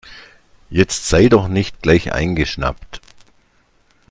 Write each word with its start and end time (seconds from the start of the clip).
Jetzt 0.71 1.09
sei 1.09 1.29
doch 1.29 1.47
nicht 1.47 1.83
gleich 1.83 2.11
eingeschnappt. 2.11 3.01